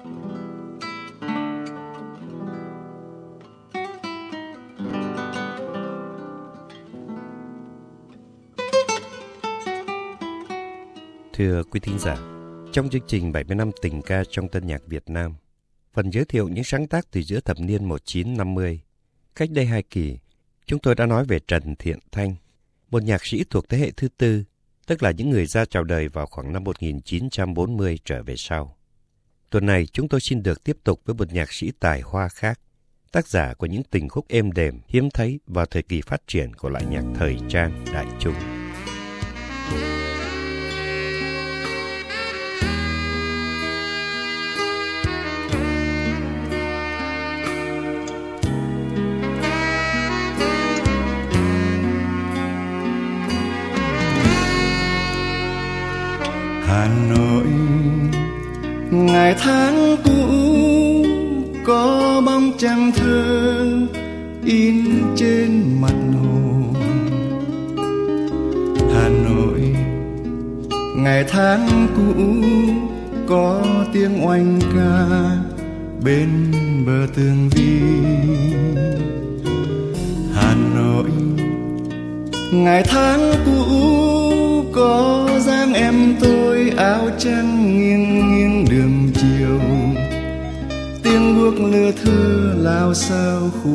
Thưa 0.00 0.06
quý 11.70 11.80
thính 11.80 11.98
giả, 11.98 12.16
trong 12.72 12.88
chương 12.90 13.02
trình 13.06 13.32
70 13.32 13.56
năm 13.56 13.70
tình 13.82 14.02
ca 14.02 14.22
trong 14.30 14.48
tân 14.48 14.66
nhạc 14.66 14.82
Việt 14.86 15.02
Nam, 15.06 15.34
phần 15.92 16.10
giới 16.10 16.24
thiệu 16.24 16.48
những 16.48 16.64
sáng 16.64 16.86
tác 16.86 17.10
từ 17.10 17.22
giữa 17.22 17.40
thập 17.40 17.60
niên 17.60 17.84
1950, 17.84 18.80
cách 19.34 19.48
đây 19.52 19.66
hai 19.66 19.82
kỳ, 19.82 20.18
chúng 20.66 20.78
tôi 20.78 20.94
đã 20.94 21.06
nói 21.06 21.24
về 21.24 21.38
Trần 21.48 21.76
Thiện 21.76 21.98
Thanh, 22.12 22.34
một 22.90 23.02
nhạc 23.02 23.26
sĩ 23.26 23.44
thuộc 23.50 23.68
thế 23.68 23.78
hệ 23.78 23.90
thứ 23.90 24.08
tư, 24.18 24.44
tức 24.86 25.02
là 25.02 25.10
những 25.10 25.30
người 25.30 25.46
ra 25.46 25.64
chào 25.64 25.84
đời 25.84 26.08
vào 26.08 26.26
khoảng 26.26 26.52
năm 26.52 26.64
1940 26.64 27.98
trở 28.04 28.22
về 28.22 28.34
sau. 28.36 28.76
Tuần 29.50 29.66
này 29.66 29.86
chúng 29.92 30.08
tôi 30.08 30.20
xin 30.20 30.42
được 30.42 30.64
tiếp 30.64 30.76
tục 30.84 31.00
với 31.04 31.14
một 31.14 31.32
nhạc 31.32 31.52
sĩ 31.52 31.72
tài 31.80 32.00
hoa 32.00 32.28
khác, 32.28 32.60
tác 33.12 33.28
giả 33.28 33.54
của 33.54 33.66
những 33.66 33.82
tình 33.90 34.08
khúc 34.08 34.28
êm 34.28 34.52
đềm 34.52 34.80
hiếm 34.88 35.10
thấy 35.10 35.40
vào 35.46 35.66
thời 35.66 35.82
kỳ 35.82 36.00
phát 36.00 36.22
triển 36.26 36.54
của 36.54 36.68
loại 36.68 36.84
nhạc 36.90 37.02
thời 37.14 37.36
trang 37.48 37.84
đại 37.92 38.06
chúng. 38.20 38.34
Hà 38.34 39.99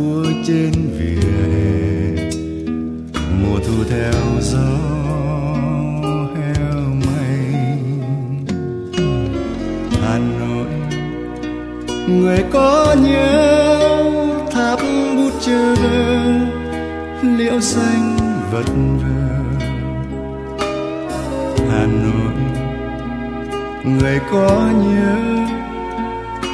sao 0.05 0.31
trên 0.47 0.71
vỉa 0.97 1.29
hè. 1.53 2.29
Mùa 3.41 3.59
thu 3.67 3.83
theo 3.89 4.13
gió 4.41 4.77
heo 6.35 6.81
mây. 7.05 7.39
Hà 10.01 10.19
nội, 10.39 10.67
người 12.07 12.43
có 12.53 12.95
nhớ 13.01 13.61
tháp 14.51 14.79
bút 15.15 15.31
chờ 15.41 15.75
liễu 17.37 17.59
xanh 17.59 18.17
vật 18.51 18.65
vờ? 19.01 19.15
Hà 21.69 21.85
Nội, 21.85 22.33
người 23.83 24.19
có 24.31 24.69
nhớ 24.73 25.15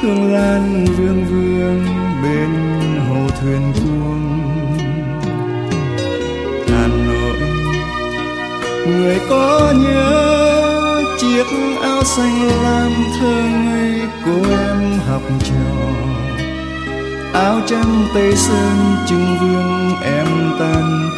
hương 0.02 0.32
lan 0.32 0.84
vương 0.98 1.24
vương 1.24 1.84
bên 2.22 2.71
hồ 3.12 3.28
thuyền 3.40 3.72
buông 3.72 4.38
Hà 6.68 6.86
Nội 6.86 7.38
người 8.86 9.20
có 9.30 9.72
nhớ 9.76 11.02
chiếc 11.20 11.46
áo 11.82 12.04
xanh 12.04 12.48
lam 12.62 12.92
thơ 13.20 13.42
ngây 13.64 14.00
cô 14.24 14.50
em 14.50 14.98
học 15.08 15.22
trò. 15.44 15.92
Áo 17.32 17.60
trắng 17.66 18.08
tây 18.14 18.36
sơn 18.36 18.96
trưng 19.08 19.36
vương 19.40 20.02
em 20.04 20.26
tan 20.58 21.11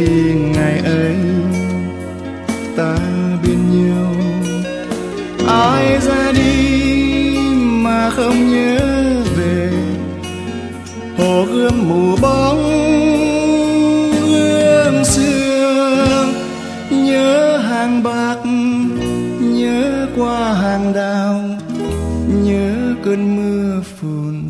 khi 0.00 0.34
ngày 0.34 0.78
ấy 0.78 1.16
ta 2.76 2.96
bên 3.42 3.58
nhau 3.70 4.14
ai 5.48 5.98
ra 5.98 6.32
đi 6.32 7.36
mà 7.56 8.10
không 8.10 8.48
nhớ 8.52 8.78
về 9.36 9.70
hồ 11.18 11.44
gươm 11.44 11.88
mù 11.88 12.16
bóng 12.22 12.62
gương 14.28 15.04
xưa 15.04 16.26
nhớ 16.90 17.56
hàng 17.56 18.02
bạc, 18.02 18.36
nhớ 19.40 20.06
qua 20.16 20.52
hàng 20.52 20.92
đào, 20.92 21.40
nhớ 22.44 22.94
cơn 23.04 23.36
mưa 23.36 23.82
phùn 24.00 24.42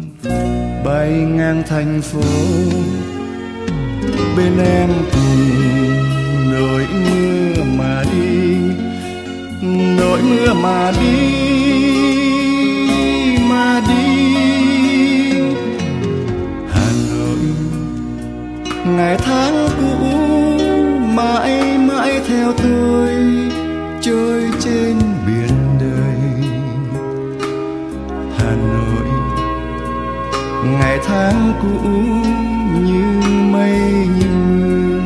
bay 0.84 1.10
ngang 1.10 1.62
thành 1.68 2.02
phố. 2.02 2.20
Bên 4.36 4.52
em 4.58 4.90
mưa 10.22 10.54
mà 10.54 10.92
đi 11.00 11.20
mà 13.50 13.80
đi. 13.88 14.34
Hà 16.72 16.88
Nội, 17.10 17.38
ngày 18.86 19.16
tháng 19.18 19.68
cũ, 19.80 20.06
mãi 21.14 21.78
mãi 21.78 22.20
theo 22.28 22.52
tôi, 22.62 23.10
chơi 24.00 24.44
trên 24.60 24.96
biển 25.26 25.78
đời. 25.80 26.20
Hà 28.38 28.56
Nội, 28.56 29.08
ngày 30.64 30.98
tháng 31.06 31.52
cũ, 31.62 31.90
như 32.84 33.04
mây 33.52 33.78
như 34.18 34.34
mưa, 34.60 35.00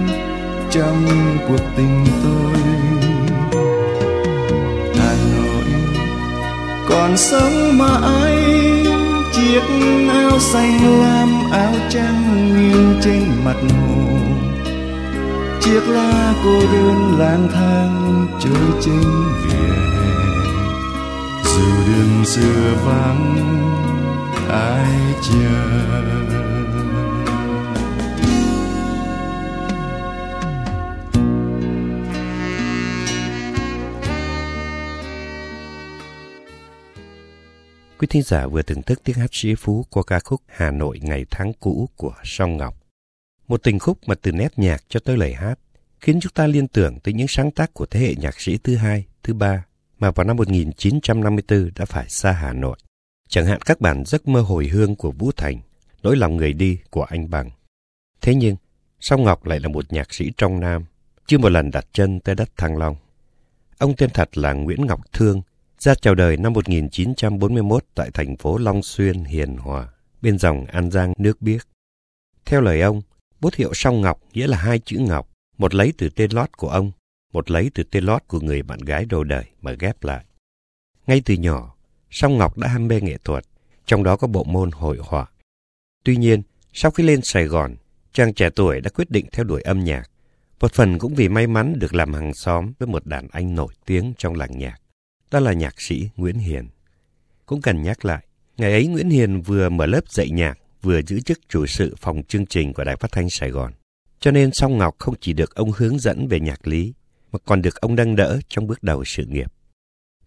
trong 0.70 1.06
cuộc 1.48 1.64
tình 1.76 2.04
tôi. 2.24 2.33
Còn 7.14 7.18
sống 7.18 7.78
mãi 7.78 8.36
chiếc 9.32 9.62
áo 10.08 10.40
xanh 10.40 11.00
lam, 11.00 11.50
áo 11.52 11.74
trắng 11.90 12.48
nghiêng 12.56 13.00
trên 13.04 13.22
mặt 13.44 13.56
hồ. 13.70 14.18
Chiếc 15.60 15.88
lá 15.88 16.34
cô 16.44 16.60
đơn 16.72 17.18
lang 17.18 17.48
thang 17.52 18.26
trôi 18.40 18.80
trên 18.80 19.02
vỉa 19.44 19.74
hè. 19.94 20.14
Dù 21.44 21.64
đường 21.86 22.24
xưa 22.24 22.74
vắng, 22.84 23.36
ai 24.48 25.14
chờ? 25.22 26.53
Quý 38.04 38.08
thính 38.08 38.22
giả 38.22 38.46
vừa 38.46 38.62
thưởng 38.62 38.82
thức 38.82 39.00
tiếng 39.04 39.16
hát 39.16 39.30
sĩ 39.32 39.54
phú 39.54 39.84
qua 39.90 40.02
ca 40.06 40.20
khúc 40.20 40.40
Hà 40.46 40.70
Nội 40.70 41.00
ngày 41.02 41.24
tháng 41.30 41.52
cũ 41.60 41.88
của 41.96 42.14
Song 42.24 42.56
Ngọc. 42.56 42.74
Một 43.48 43.62
tình 43.62 43.78
khúc 43.78 43.98
mà 44.06 44.14
từ 44.14 44.32
nét 44.32 44.58
nhạc 44.58 44.84
cho 44.88 45.00
tới 45.00 45.16
lời 45.16 45.34
hát 45.34 45.58
khiến 46.00 46.20
chúng 46.20 46.32
ta 46.32 46.46
liên 46.46 46.68
tưởng 46.68 47.00
tới 47.00 47.14
những 47.14 47.28
sáng 47.28 47.50
tác 47.50 47.74
của 47.74 47.86
thế 47.86 48.00
hệ 48.00 48.14
nhạc 48.14 48.40
sĩ 48.40 48.58
thứ 48.58 48.76
hai, 48.76 49.04
thứ 49.22 49.34
ba 49.34 49.64
mà 49.98 50.10
vào 50.10 50.26
năm 50.26 50.36
1954 50.36 51.70
đã 51.76 51.84
phải 51.84 52.08
xa 52.08 52.32
Hà 52.32 52.52
Nội. 52.52 52.76
Chẳng 53.28 53.46
hạn 53.46 53.60
các 53.60 53.80
bản 53.80 54.04
giấc 54.06 54.28
mơ 54.28 54.40
hồi 54.40 54.66
hương 54.66 54.96
của 54.96 55.10
Vũ 55.10 55.30
Thành, 55.36 55.60
nỗi 56.02 56.16
lòng 56.16 56.36
người 56.36 56.52
đi 56.52 56.78
của 56.90 57.02
anh 57.02 57.30
Bằng. 57.30 57.50
Thế 58.20 58.34
nhưng, 58.34 58.56
Song 59.00 59.22
Ngọc 59.22 59.46
lại 59.46 59.60
là 59.60 59.68
một 59.68 59.92
nhạc 59.92 60.14
sĩ 60.14 60.32
trong 60.36 60.60
Nam, 60.60 60.84
chưa 61.26 61.38
một 61.38 61.48
lần 61.48 61.70
đặt 61.70 61.86
chân 61.92 62.20
tới 62.20 62.34
đất 62.34 62.56
Thăng 62.56 62.76
Long. 62.76 62.96
Ông 63.78 63.96
tên 63.96 64.10
thật 64.10 64.38
là 64.38 64.52
Nguyễn 64.52 64.86
Ngọc 64.86 65.12
Thương, 65.12 65.42
ra 65.78 65.94
chào 65.94 66.14
đời 66.14 66.36
năm 66.36 66.52
1941 66.52 67.84
tại 67.94 68.10
thành 68.14 68.36
phố 68.36 68.58
Long 68.58 68.82
Xuyên, 68.82 69.24
Hiền 69.24 69.56
Hòa, 69.56 69.88
bên 70.22 70.38
dòng 70.38 70.64
An 70.64 70.90
Giang 70.90 71.12
nước 71.18 71.42
biếc. 71.42 71.68
Theo 72.44 72.60
lời 72.60 72.80
ông, 72.80 73.02
bút 73.40 73.54
hiệu 73.54 73.70
Song 73.74 74.00
Ngọc 74.00 74.20
nghĩa 74.32 74.46
là 74.46 74.58
hai 74.58 74.78
chữ 74.78 74.98
Ngọc, 74.98 75.28
một 75.58 75.74
lấy 75.74 75.92
từ 75.98 76.08
tên 76.08 76.30
lót 76.32 76.56
của 76.56 76.68
ông, 76.68 76.92
một 77.32 77.50
lấy 77.50 77.70
từ 77.74 77.82
tên 77.82 78.04
lót 78.04 78.22
của 78.28 78.40
người 78.40 78.62
bạn 78.62 78.78
gái 78.78 79.04
đầu 79.04 79.24
đời 79.24 79.44
mà 79.60 79.72
ghép 79.72 80.04
lại. 80.04 80.24
Ngay 81.06 81.22
từ 81.24 81.34
nhỏ, 81.34 81.74
Song 82.10 82.38
Ngọc 82.38 82.58
đã 82.58 82.68
ham 82.68 82.88
mê 82.88 83.00
nghệ 83.00 83.18
thuật, 83.24 83.44
trong 83.86 84.04
đó 84.04 84.16
có 84.16 84.26
bộ 84.26 84.44
môn 84.44 84.70
hội 84.70 84.98
họa. 85.00 85.26
Tuy 86.04 86.16
nhiên, 86.16 86.42
sau 86.72 86.90
khi 86.90 87.04
lên 87.04 87.20
Sài 87.22 87.44
Gòn, 87.44 87.76
chàng 88.12 88.34
trẻ 88.34 88.50
tuổi 88.50 88.80
đã 88.80 88.90
quyết 88.90 89.10
định 89.10 89.26
theo 89.32 89.44
đuổi 89.44 89.62
âm 89.62 89.84
nhạc. 89.84 90.10
Một 90.60 90.72
phần 90.72 90.98
cũng 90.98 91.14
vì 91.14 91.28
may 91.28 91.46
mắn 91.46 91.78
được 91.78 91.94
làm 91.94 92.12
hàng 92.12 92.34
xóm 92.34 92.72
với 92.78 92.86
một 92.88 93.06
đàn 93.06 93.28
anh 93.28 93.54
nổi 93.54 93.74
tiếng 93.86 94.12
trong 94.18 94.34
làng 94.34 94.58
nhạc. 94.58 94.80
Đó 95.30 95.40
là 95.40 95.52
nhạc 95.52 95.80
sĩ 95.80 96.08
Nguyễn 96.16 96.38
Hiền. 96.38 96.68
Cũng 97.46 97.62
cần 97.62 97.82
nhắc 97.82 98.04
lại, 98.04 98.26
ngày 98.56 98.72
ấy 98.72 98.86
Nguyễn 98.86 99.10
Hiền 99.10 99.40
vừa 99.40 99.68
mở 99.68 99.86
lớp 99.86 100.08
dạy 100.08 100.30
nhạc, 100.30 100.58
vừa 100.82 101.02
giữ 101.02 101.20
chức 101.20 101.38
chủ 101.48 101.66
sự 101.66 101.94
phòng 102.00 102.22
chương 102.22 102.46
trình 102.46 102.72
của 102.72 102.84
Đài 102.84 102.96
Phát 102.96 103.12
Thanh 103.12 103.30
Sài 103.30 103.50
Gòn. 103.50 103.72
Cho 104.20 104.30
nên 104.30 104.52
Song 104.52 104.78
Ngọc 104.78 104.94
không 104.98 105.14
chỉ 105.20 105.32
được 105.32 105.54
ông 105.54 105.72
hướng 105.72 105.98
dẫn 105.98 106.28
về 106.28 106.40
nhạc 106.40 106.66
lý, 106.66 106.92
mà 107.32 107.38
còn 107.44 107.62
được 107.62 107.80
ông 107.80 107.94
nâng 107.94 108.16
đỡ 108.16 108.38
trong 108.48 108.66
bước 108.66 108.82
đầu 108.82 109.04
sự 109.04 109.24
nghiệp. 109.24 109.52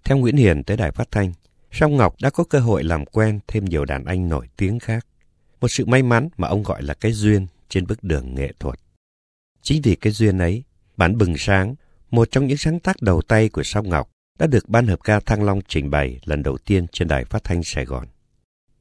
Theo 0.03 0.17
Nguyễn 0.17 0.37
Hiền 0.37 0.63
tới 0.63 0.77
Đài 0.77 0.91
Phát 0.91 1.11
Thanh, 1.11 1.33
Song 1.71 1.97
Ngọc 1.97 2.15
đã 2.21 2.29
có 2.29 2.43
cơ 2.43 2.59
hội 2.59 2.83
làm 2.83 3.05
quen 3.05 3.39
thêm 3.47 3.65
nhiều 3.65 3.85
đàn 3.85 4.05
anh 4.05 4.29
nổi 4.29 4.47
tiếng 4.57 4.79
khác. 4.79 5.07
Một 5.61 5.67
sự 5.67 5.85
may 5.85 6.03
mắn 6.03 6.29
mà 6.37 6.47
ông 6.47 6.63
gọi 6.63 6.83
là 6.83 6.93
cái 6.93 7.11
duyên 7.11 7.47
trên 7.69 7.87
bước 7.87 8.03
đường 8.03 8.35
nghệ 8.35 8.53
thuật. 8.59 8.79
Chính 9.61 9.81
vì 9.81 9.95
cái 9.95 10.13
duyên 10.13 10.37
ấy, 10.37 10.63
bản 10.97 11.17
Bừng 11.17 11.37
Sáng, 11.37 11.75
một 12.11 12.31
trong 12.31 12.47
những 12.47 12.57
sáng 12.57 12.79
tác 12.79 13.01
đầu 13.01 13.21
tay 13.21 13.49
của 13.49 13.63
Song 13.63 13.89
Ngọc, 13.89 14.09
đã 14.39 14.47
được 14.47 14.69
Ban 14.69 14.87
Hợp 14.87 14.99
ca 15.03 15.19
Thăng 15.19 15.43
Long 15.43 15.59
trình 15.67 15.89
bày 15.89 16.19
lần 16.25 16.43
đầu 16.43 16.57
tiên 16.57 16.87
trên 16.91 17.07
đài 17.07 17.25
phát 17.25 17.43
thanh 17.43 17.63
Sài 17.63 17.85
Gòn. 17.85 18.07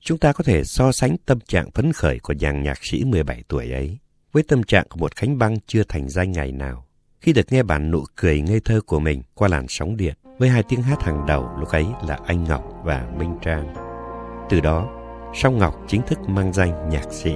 Chúng 0.01 0.19
ta 0.19 0.33
có 0.33 0.45
thể 0.45 0.65
so 0.65 0.93
sánh 0.93 1.17
tâm 1.27 1.41
trạng 1.41 1.71
phấn 1.71 1.93
khởi 1.93 2.19
của 2.19 2.35
chàng 2.35 2.63
nhạc 2.63 2.79
sĩ 2.83 3.05
17 3.05 3.43
tuổi 3.49 3.71
ấy 3.71 3.99
với 4.33 4.43
tâm 4.43 4.63
trạng 4.63 4.87
của 4.89 4.97
một 4.97 5.17
Khánh 5.17 5.39
Băng 5.39 5.57
chưa 5.67 5.83
thành 5.89 6.09
danh 6.09 6.33
ngày 6.33 6.53
nào 6.53 6.87
khi 7.21 7.33
được 7.33 7.53
nghe 7.53 7.63
bản 7.63 7.91
nụ 7.91 8.05
cười 8.17 8.41
ngây 8.41 8.61
thơ 8.61 8.81
của 8.87 9.01
mình 9.01 9.23
qua 9.35 9.49
làn 9.49 9.67
sóng 9.69 9.97
điện 9.97 10.15
với 10.39 10.49
hai 10.49 10.63
tiếng 10.63 10.83
hát 10.83 11.03
hàng 11.03 11.27
đầu 11.27 11.49
lúc 11.59 11.69
ấy 11.69 11.87
là 12.09 12.19
Anh 12.27 12.45
Ngọc 12.45 12.65
và 12.85 13.07
Minh 13.19 13.37
Trang. 13.43 13.75
Từ 14.51 14.61
đó, 14.61 14.89
Song 15.35 15.59
Ngọc 15.59 15.75
chính 15.89 16.03
thức 16.03 16.19
mang 16.29 16.53
danh 16.53 16.89
nhạc 16.91 17.13
sĩ. 17.13 17.35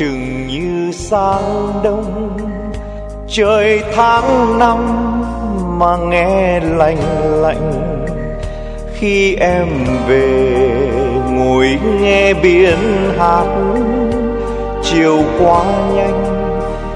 Chừng 0.00 0.46
như 0.46 0.92
sáng 0.92 1.80
đông. 1.82 2.30
Trời 3.28 3.82
tháng 3.94 4.58
năm 4.58 4.78
mà 5.78 5.96
nghe 5.96 6.60
lạnh 6.60 7.32
lạnh. 7.42 8.04
Khi 8.94 9.34
em 9.34 9.66
về, 10.08 10.50
ngồi 11.30 11.78
nghe 12.00 12.34
biển 12.34 12.78
hát. 13.18 13.46
Chiều 14.82 15.18
quá 15.38 15.64
nhanh 15.94 16.24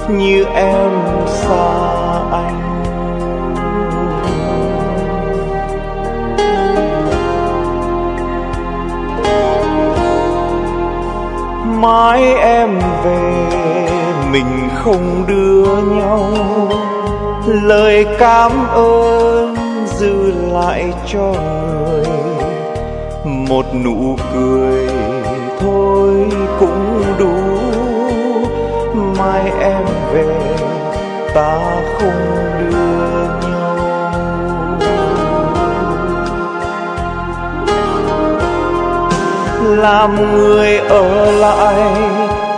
như 0.08 0.44
em 0.54 0.90
xa 1.26 1.83
mãi 11.84 12.34
em 12.34 12.78
về, 13.04 13.48
mình 14.30 14.68
không 14.74 15.24
đưa 15.26 15.64
nhau. 15.96 16.30
Lời 17.46 18.06
cảm 18.18 18.52
ơn 18.74 19.56
dư 19.86 20.32
lại 20.52 20.92
cho 21.06 21.32
người. 21.32 22.04
Một 23.24 23.66
nụ 23.84 24.16
cười 24.34 24.88
thôi 25.60 26.14
cũng 26.60 27.02
đủ. 27.18 27.34
Mai 29.18 29.52
em 29.60 29.84
về, 30.12 30.26
ta 31.34 31.82
không 31.98 32.43
làm 39.84 40.36
người 40.36 40.78
ở 40.78 41.30
lại 41.30 41.76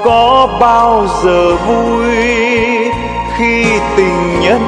có 0.05 0.49
bao 0.61 1.06
giờ 1.25 1.56
vui 1.56 2.17
khi 3.37 3.64
tình 3.96 4.40
nhân 4.40 4.62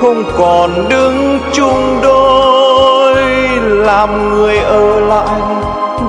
không 0.00 0.24
còn 0.38 0.88
đứng 0.88 1.38
chung 1.52 2.00
đôi? 2.02 3.14
Làm 3.60 4.28
người 4.28 4.58
ở 4.58 5.00
lại 5.00 5.40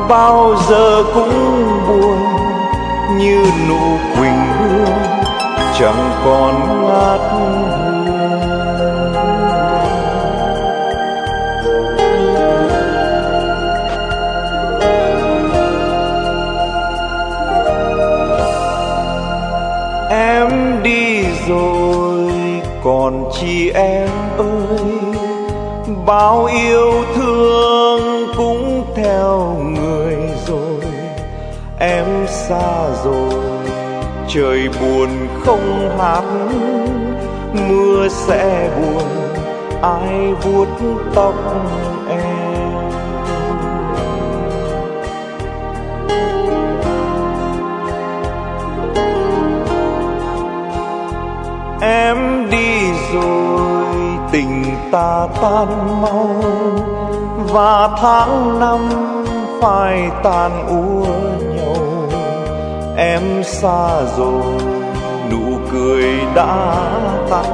bao 0.10 0.56
giờ 0.70 1.04
cũng 1.14 1.68
buồn 1.88 2.18
như 3.18 3.46
nụ 3.70 3.98
quỳnh 4.20 4.42
hương 4.60 4.98
chẳng 5.80 6.10
còn 6.26 6.84
ngát 6.88 7.22
rồi, 21.50 22.32
còn 22.84 23.30
chị 23.40 23.70
em 23.70 24.10
ơi 24.38 24.46
bao 26.06 26.46
yêu 26.46 26.92
thương 27.16 28.28
cũng 28.38 28.86
theo 28.96 29.56
người 29.64 30.18
rồi. 30.48 30.82
Em 31.80 32.06
xa 32.28 32.90
rồi, 33.04 33.44
trời 34.28 34.70
buồn 34.82 35.10
không 35.46 35.98
hát, 35.98 36.24
mưa 37.54 38.08
sẽ 38.10 38.70
buồn, 38.78 39.04
ai 39.82 40.34
vuốt 40.44 40.68
tóc 41.16 41.34
ta 54.92 55.28
tan 55.42 56.02
mau, 56.02 56.30
và 57.38 57.90
tháng 58.02 58.60
năm 58.60 58.90
phải 59.62 60.12
tàn 60.24 60.68
úa 60.68 61.06
nhau. 61.56 62.10
Em 62.98 63.44
xa 63.44 64.02
rồi, 64.18 64.54
nụ 65.32 65.58
cười 65.72 66.06
đã 66.36 66.76
tắt. 67.30 67.46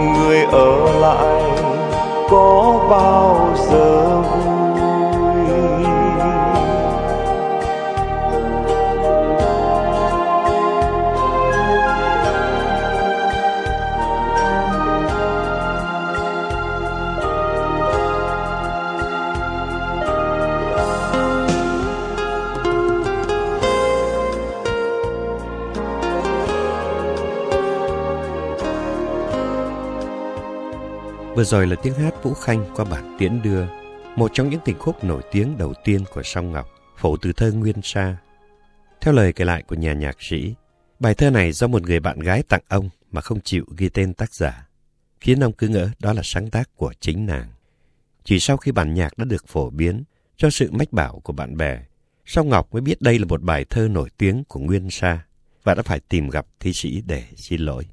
Người 0.00 0.44
ở 0.52 0.92
lại 1.00 1.42
có 2.30 2.74
bao 2.90 3.48
giờ 3.70 4.20
vui? 4.20 4.57
Vừa 31.38 31.44
rồi 31.44 31.66
là 31.66 31.76
tiếng 31.82 31.94
hát 31.94 32.14
Vũ 32.22 32.34
Khanh 32.34 32.64
qua 32.76 32.84
bản 32.84 33.16
tiễn 33.18 33.42
đưa, 33.42 33.66
một 34.16 34.30
trong 34.34 34.50
những 34.50 34.60
tình 34.64 34.78
khúc 34.78 35.04
nổi 35.04 35.22
tiếng 35.32 35.58
đầu 35.58 35.74
tiên 35.84 36.04
của 36.14 36.22
Song 36.22 36.52
Ngọc, 36.52 36.68
phổ 36.96 37.16
từ 37.16 37.32
thơ 37.32 37.52
Nguyên 37.52 37.76
Sa. 37.82 38.16
Theo 39.00 39.14
lời 39.14 39.32
kể 39.32 39.44
lại 39.44 39.62
của 39.62 39.74
nhà 39.74 39.92
nhạc 39.92 40.16
sĩ, 40.22 40.54
bài 41.00 41.14
thơ 41.14 41.30
này 41.30 41.52
do 41.52 41.66
một 41.66 41.82
người 41.82 42.00
bạn 42.00 42.20
gái 42.20 42.42
tặng 42.42 42.60
ông 42.68 42.88
mà 43.10 43.20
không 43.20 43.40
chịu 43.40 43.64
ghi 43.76 43.88
tên 43.88 44.14
tác 44.14 44.34
giả, 44.34 44.68
khiến 45.20 45.40
ông 45.40 45.52
cứ 45.52 45.68
ngỡ 45.68 45.90
đó 45.98 46.12
là 46.12 46.22
sáng 46.24 46.50
tác 46.50 46.76
của 46.76 46.92
chính 47.00 47.26
nàng. 47.26 47.48
Chỉ 48.24 48.38
sau 48.38 48.56
khi 48.56 48.72
bản 48.72 48.94
nhạc 48.94 49.18
đã 49.18 49.24
được 49.24 49.48
phổ 49.48 49.70
biến, 49.70 50.04
cho 50.36 50.50
sự 50.50 50.70
mách 50.72 50.92
bảo 50.92 51.20
của 51.24 51.32
bạn 51.32 51.56
bè, 51.56 51.82
Song 52.26 52.48
Ngọc 52.48 52.72
mới 52.72 52.82
biết 52.82 53.02
đây 53.02 53.18
là 53.18 53.24
một 53.24 53.42
bài 53.42 53.64
thơ 53.70 53.88
nổi 53.88 54.08
tiếng 54.18 54.44
của 54.44 54.60
Nguyên 54.60 54.90
Sa 54.90 55.24
và 55.64 55.74
đã 55.74 55.82
phải 55.82 56.00
tìm 56.00 56.28
gặp 56.28 56.46
thi 56.60 56.72
sĩ 56.72 57.02
để 57.06 57.24
xin 57.36 57.60
lỗi. 57.60 57.86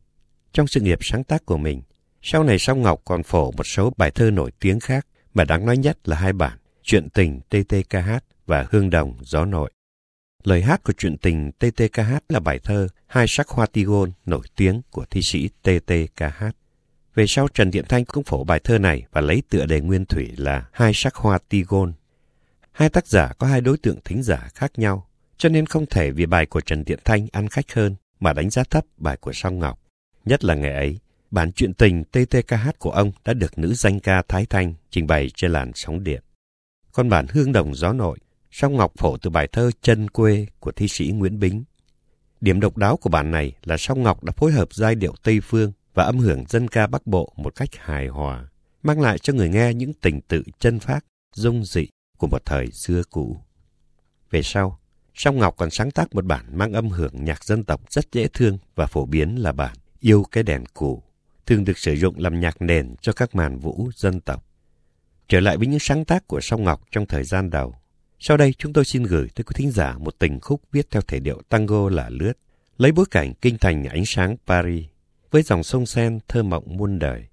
Trong 0.53 0.67
sự 0.67 0.81
nghiệp 0.81 0.99
sáng 1.01 1.23
tác 1.23 1.45
của 1.45 1.57
mình, 1.57 1.81
sau 2.27 2.43
này 2.43 2.59
Song 2.59 2.81
Ngọc 2.81 3.01
còn 3.05 3.23
phổ 3.23 3.51
một 3.51 3.63
số 3.63 3.93
bài 3.97 4.11
thơ 4.11 4.31
nổi 4.31 4.51
tiếng 4.59 4.79
khác 4.79 5.07
mà 5.33 5.43
đáng 5.43 5.65
nói 5.65 5.77
nhất 5.77 5.97
là 6.07 6.17
hai 6.17 6.33
bản 6.33 6.57
Chuyện 6.83 7.09
tình 7.09 7.41
TTKH 7.49 8.11
và 8.45 8.67
Hương 8.71 8.89
Đồng 8.89 9.17
Gió 9.21 9.45
Nội. 9.45 9.71
Lời 10.43 10.61
hát 10.61 10.83
của 10.83 10.93
truyện 10.93 11.17
tình 11.17 11.51
TTKH 11.51 12.13
là 12.29 12.39
bài 12.39 12.59
thơ 12.63 12.87
Hai 13.07 13.25
sắc 13.27 13.47
hoa 13.47 13.65
tigon 13.65 14.11
nổi 14.25 14.41
tiếng 14.55 14.81
của 14.91 15.05
thi 15.09 15.21
sĩ 15.21 15.49
TTKH. 15.61 16.43
Về 17.15 17.25
sau 17.27 17.47
Trần 17.47 17.71
Điện 17.71 17.85
Thanh 17.89 18.05
cũng 18.05 18.23
phổ 18.23 18.43
bài 18.43 18.59
thơ 18.63 18.77
này 18.77 19.03
và 19.11 19.21
lấy 19.21 19.43
tựa 19.49 19.65
đề 19.65 19.81
nguyên 19.81 20.05
thủy 20.05 20.31
là 20.37 20.65
Hai 20.71 20.91
sắc 20.93 21.15
hoa 21.15 21.37
tigon. 21.49 21.93
Hai 22.71 22.89
tác 22.89 23.07
giả 23.07 23.33
có 23.37 23.47
hai 23.47 23.61
đối 23.61 23.77
tượng 23.77 23.99
thính 24.05 24.23
giả 24.23 24.49
khác 24.55 24.71
nhau, 24.79 25.07
cho 25.37 25.49
nên 25.49 25.65
không 25.65 25.85
thể 25.85 26.11
vì 26.11 26.25
bài 26.25 26.45
của 26.45 26.61
Trần 26.61 26.85
Điện 26.85 26.99
Thanh 27.05 27.27
ăn 27.31 27.47
khách 27.47 27.73
hơn 27.73 27.95
mà 28.19 28.33
đánh 28.33 28.49
giá 28.49 28.63
thấp 28.63 28.85
bài 28.97 29.17
của 29.17 29.33
Song 29.33 29.59
Ngọc. 29.59 29.79
Nhất 30.25 30.43
là 30.43 30.55
ngày 30.55 30.73
ấy, 30.73 30.99
bản 31.35 31.51
truyện 31.51 31.73
tình 31.73 32.03
TTKH 32.03 32.79
của 32.79 32.91
ông 32.91 33.11
đã 33.25 33.33
được 33.33 33.57
nữ 33.57 33.73
danh 33.73 33.99
ca 33.99 34.23
Thái 34.27 34.45
Thanh 34.45 34.73
trình 34.89 35.07
bày 35.07 35.29
trên 35.35 35.51
làn 35.51 35.71
sóng 35.75 36.03
điện. 36.03 36.23
Còn 36.91 37.09
bản 37.09 37.25
Hương 37.29 37.51
Đồng 37.51 37.75
Gió 37.75 37.93
Nội, 37.93 38.19
Song 38.51 38.75
Ngọc 38.75 38.93
phổ 38.97 39.17
từ 39.17 39.29
bài 39.29 39.47
thơ 39.51 39.71
Chân 39.81 40.09
Quê 40.09 40.45
của 40.59 40.71
thi 40.71 40.87
sĩ 40.87 41.07
Nguyễn 41.07 41.39
Bính. 41.39 41.63
Điểm 42.41 42.59
độc 42.59 42.77
đáo 42.77 42.97
của 42.97 43.09
bản 43.09 43.31
này 43.31 43.53
là 43.63 43.77
Song 43.77 44.03
Ngọc 44.03 44.23
đã 44.23 44.33
phối 44.37 44.51
hợp 44.51 44.73
giai 44.73 44.95
điệu 44.95 45.13
Tây 45.23 45.39
Phương 45.39 45.71
và 45.93 46.03
âm 46.03 46.17
hưởng 46.17 46.43
dân 46.49 46.67
ca 46.67 46.87
Bắc 46.87 47.07
Bộ 47.07 47.33
một 47.35 47.55
cách 47.55 47.69
hài 47.77 48.07
hòa, 48.07 48.49
mang 48.83 49.01
lại 49.01 49.19
cho 49.19 49.33
người 49.33 49.49
nghe 49.49 49.73
những 49.73 49.93
tình 49.93 50.21
tự 50.21 50.43
chân 50.59 50.79
phát, 50.79 51.05
dung 51.35 51.65
dị 51.65 51.87
của 52.17 52.27
một 52.27 52.45
thời 52.45 52.71
xưa 52.71 53.01
cũ. 53.09 53.37
Về 54.31 54.41
sau, 54.43 54.79
Song 55.13 55.39
Ngọc 55.39 55.55
còn 55.57 55.69
sáng 55.69 55.91
tác 55.91 56.15
một 56.15 56.25
bản 56.25 56.57
mang 56.57 56.73
âm 56.73 56.89
hưởng 56.89 57.25
nhạc 57.25 57.43
dân 57.43 57.63
tộc 57.63 57.91
rất 57.91 58.05
dễ 58.11 58.27
thương 58.27 58.57
và 58.75 58.85
phổ 58.85 59.05
biến 59.05 59.35
là 59.35 59.51
bản 59.51 59.77
Yêu 59.99 60.25
cái 60.31 60.43
đèn 60.43 60.63
cũ, 60.73 61.03
thường 61.45 61.65
được 61.65 61.77
sử 61.77 61.93
dụng 61.93 62.19
làm 62.19 62.39
nhạc 62.39 62.61
nền 62.61 62.95
cho 63.01 63.13
các 63.13 63.35
màn 63.35 63.59
vũ 63.59 63.89
dân 63.95 64.21
tộc. 64.21 64.45
Trở 65.27 65.39
lại 65.39 65.57
với 65.57 65.67
những 65.67 65.79
sáng 65.79 66.05
tác 66.05 66.27
của 66.27 66.41
Song 66.41 66.63
Ngọc 66.63 66.81
trong 66.91 67.05
thời 67.05 67.23
gian 67.23 67.49
đầu. 67.49 67.75
Sau 68.19 68.37
đây 68.37 68.53
chúng 68.57 68.73
tôi 68.73 68.85
xin 68.85 69.03
gửi 69.03 69.29
tới 69.35 69.43
quý 69.43 69.53
thính 69.55 69.71
giả 69.71 69.97
một 69.97 70.19
tình 70.19 70.39
khúc 70.39 70.61
viết 70.71 70.91
theo 70.91 71.01
thể 71.01 71.19
điệu 71.19 71.41
tango 71.49 71.89
là 71.89 72.09
lướt, 72.09 72.33
lấy 72.77 72.91
bối 72.91 73.05
cảnh 73.11 73.33
kinh 73.41 73.57
thành 73.57 73.85
ánh 73.85 74.05
sáng 74.05 74.35
Paris, 74.47 74.85
với 75.31 75.41
dòng 75.43 75.63
sông 75.63 75.85
Sen 75.85 76.19
thơ 76.27 76.43
mộng 76.43 76.77
muôn 76.77 76.99
đời, 76.99 77.25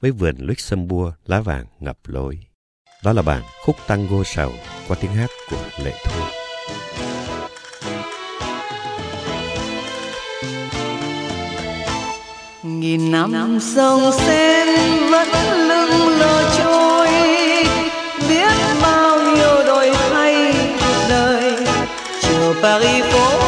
với 0.00 0.10
vườn 0.10 0.36
Luxembourg 0.38 1.14
lá 1.26 1.40
vàng 1.40 1.66
ngập 1.80 1.98
lối. 2.04 2.38
Đó 3.04 3.12
là 3.12 3.22
bản 3.22 3.42
khúc 3.64 3.76
tango 3.86 4.22
sầu 4.24 4.52
qua 4.88 4.96
tiếng 5.00 5.12
hát 5.12 5.30
của 5.50 5.68
Lệ 5.84 5.92
Thu. 6.04 6.47
Nghìn 12.88 13.12
năm. 13.12 13.58
Sông 13.60 14.12
sen 14.12 14.68
vẫn 15.10 15.28
lưng 15.68 16.18
lờ 16.18 16.50
trôi, 16.58 17.08
biết 18.28 18.52
bao 18.82 19.20
nhiêu 19.20 19.66
đổi 19.66 19.90
thay 20.10 20.54
cuộc 20.80 21.06
đời. 21.08 21.52
Chiều 22.22 22.54
paris 22.62 23.04
phố 23.04 23.47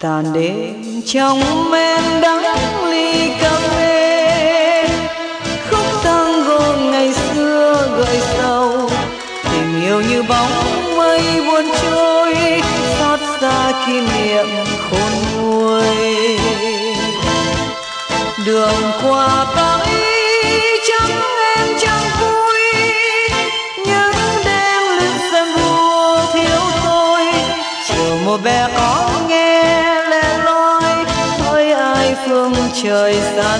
tàn 0.00 0.32
đêm 0.32 1.02
trong 1.06 1.70
men 1.70 2.20
đắng 2.22 2.84
ly 2.90 3.30
cà 3.40 3.56
phê 3.56 4.88
khúc 5.70 5.86
tango 6.04 6.76
ngày 6.90 7.12
xưa 7.12 7.88
gợi 7.98 8.18
sầu, 8.20 8.90
tình 9.52 9.82
yêu 9.84 10.00
như 10.10 10.22
bóng 10.22 10.52
mây 10.96 11.20
buồn 11.46 11.64
trôi, 11.82 12.34
xót 12.98 13.20
xa 13.40 13.72
kỷ 13.86 14.00
niệm 14.00 14.46
khôn 14.90 15.12
nguôi. 15.36 16.38
Đường 18.46 18.92
qua 19.02 19.46
paris 19.56 19.89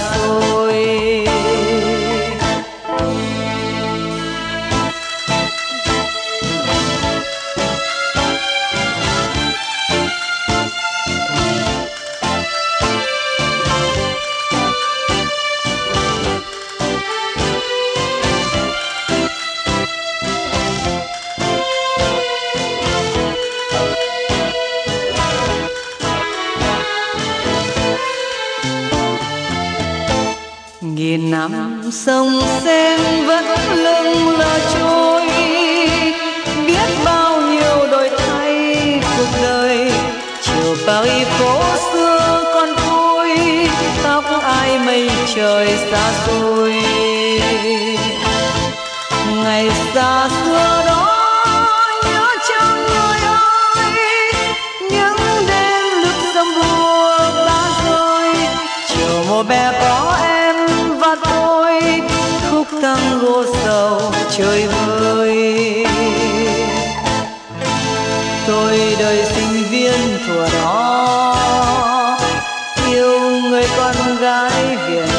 trời 0.00 0.49
năm 31.30 31.82
sông 31.92 32.40
sen 32.64 33.00
vẫn 33.26 33.44
lưng 33.74 34.28
lờ 34.38 34.58
trôi. 34.74 35.22
Biết 36.66 36.88
bao 37.04 37.40
nhiêu 37.40 37.86
đổi 37.90 38.10
thay 38.18 38.76
cuộc 39.16 39.38
đời, 39.42 39.92
chiều 40.42 40.76
paris 40.86 41.26
phố 41.26 41.62
xưa 41.92 42.44
còn 42.54 42.68
vui. 42.74 43.68
Tóc 44.02 44.24
ai 44.42 44.78
mây 44.78 45.10
trời 45.34 45.76
xa 45.90 46.12
xôi. 46.26 46.72
Ngày 49.44 49.70
xa 49.94 50.28
xôi 50.28 50.39
con 74.20 74.26
gái 74.26 74.76
việt 74.88 75.09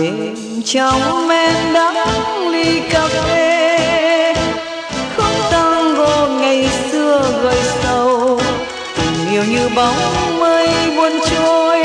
đêm 0.00 0.34
trong 0.64 1.28
men 1.28 1.72
đắng 1.74 2.48
ly 2.52 2.80
cà 2.90 3.08
phê, 3.08 4.34
khúc 5.16 5.50
tango 5.50 6.26
ngày 6.40 6.68
xưa 6.92 7.40
gợi 7.42 7.62
sâu 7.82 8.40
tình 8.96 9.32
yêu 9.32 9.44
như 9.50 9.68
bóng 9.76 10.40
mây 10.40 10.68
buồn 10.96 11.12
trôi, 11.30 11.84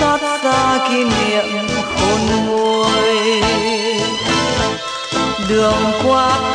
xót 0.00 0.20
xa 0.42 0.88
kỷ 0.88 1.04
niệm 1.04 1.66
khôn 1.96 2.46
nguôi. 2.46 3.42
Đường 5.48 5.82
qua 6.04 6.51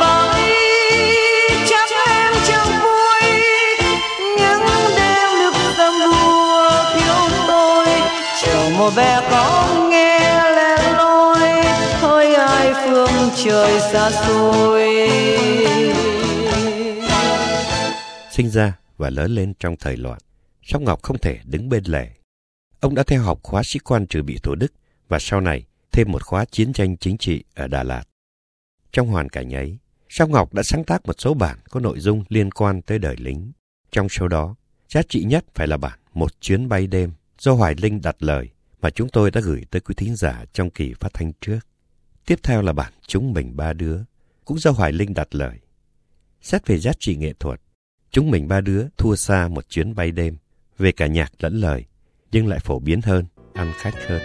xa 13.92 14.10
xôi 14.10 14.98
sinh 18.38 18.50
ra 18.50 18.78
và 18.96 19.10
lớn 19.10 19.34
lên 19.34 19.52
trong 19.58 19.76
thời 19.76 19.96
loạn, 19.96 20.18
Song 20.62 20.84
Ngọc 20.84 21.02
không 21.02 21.18
thể 21.18 21.38
đứng 21.44 21.68
bên 21.68 21.84
lề. 21.86 22.08
Ông 22.80 22.94
đã 22.94 23.02
theo 23.02 23.22
học 23.22 23.38
khóa 23.42 23.62
sĩ 23.62 23.78
quan 23.78 24.06
trừ 24.06 24.22
bị 24.22 24.38
Thủ 24.42 24.54
Đức 24.54 24.72
và 25.08 25.18
sau 25.18 25.40
này 25.40 25.66
thêm 25.92 26.12
một 26.12 26.22
khóa 26.22 26.44
chiến 26.44 26.72
tranh 26.72 26.96
chính 26.96 27.18
trị 27.18 27.44
ở 27.54 27.68
Đà 27.68 27.82
Lạt. 27.82 28.04
Trong 28.92 29.08
hoàn 29.08 29.28
cảnh 29.28 29.54
ấy, 29.54 29.78
Song 30.08 30.32
Ngọc 30.32 30.54
đã 30.54 30.62
sáng 30.62 30.84
tác 30.84 31.06
một 31.06 31.20
số 31.20 31.34
bản 31.34 31.58
có 31.70 31.80
nội 31.80 32.00
dung 32.00 32.24
liên 32.28 32.50
quan 32.50 32.82
tới 32.82 32.98
đời 32.98 33.16
lính. 33.16 33.52
Trong 33.92 34.08
số 34.08 34.28
đó, 34.28 34.54
giá 34.88 35.02
trị 35.08 35.24
nhất 35.24 35.44
phải 35.54 35.66
là 35.66 35.76
bản 35.76 35.98
Một 36.14 36.40
chuyến 36.40 36.68
bay 36.68 36.86
đêm 36.86 37.12
do 37.38 37.52
Hoài 37.52 37.74
Linh 37.82 38.02
đặt 38.02 38.16
lời 38.18 38.48
mà 38.80 38.90
chúng 38.90 39.08
tôi 39.08 39.30
đã 39.30 39.40
gửi 39.40 39.64
tới 39.70 39.80
quý 39.80 39.94
thính 39.94 40.16
giả 40.16 40.44
trong 40.52 40.70
kỳ 40.70 40.94
phát 41.00 41.14
thanh 41.14 41.32
trước. 41.40 41.58
Tiếp 42.28 42.38
theo 42.42 42.62
là 42.62 42.72
bản 42.72 42.92
Chúng 43.06 43.32
mình 43.32 43.56
ba 43.56 43.72
đứa, 43.72 43.98
cũng 44.44 44.58
do 44.58 44.70
Hoài 44.70 44.92
Linh 44.92 45.14
đặt 45.14 45.34
lời. 45.34 45.58
Xét 46.42 46.66
về 46.66 46.78
giá 46.78 46.92
trị 46.98 47.16
nghệ 47.16 47.32
thuật, 47.40 47.60
Chúng 48.10 48.30
mình 48.30 48.48
ba 48.48 48.60
đứa 48.60 48.86
thua 48.96 49.16
xa 49.16 49.48
một 49.48 49.68
chuyến 49.68 49.94
bay 49.94 50.10
đêm, 50.10 50.36
về 50.78 50.92
cả 50.92 51.06
nhạc 51.06 51.32
lẫn 51.38 51.60
lời, 51.60 51.84
nhưng 52.32 52.46
lại 52.46 52.58
phổ 52.58 52.78
biến 52.78 53.00
hơn, 53.02 53.24
ăn 53.54 53.72
khách 53.76 53.94
hơn. 54.08 54.20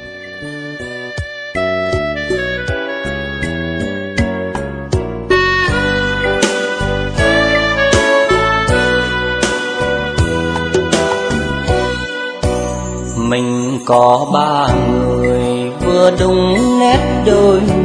Mình 13.29 13.79
có 13.85 14.31
ba 14.33 14.75
người 14.85 15.71
vừa 15.81 16.11
đúng 16.19 16.79
nét 16.79 17.23
đôi 17.25 17.82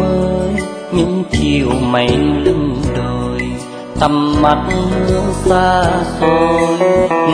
những 0.92 1.24
chiều 1.30 1.68
mây 1.80 2.08
lưng 2.44 2.76
đồi, 2.96 3.38
tầm 4.00 4.42
mắt 4.42 4.58
hướng 4.70 5.32
xa 5.44 5.84
xôi. 6.20 6.78